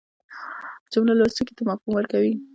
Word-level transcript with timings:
جمله 0.93 1.13
لوستونکي 1.19 1.53
ته 1.57 1.61
مفهوم 1.69 1.93
ورکوي. 1.95 2.33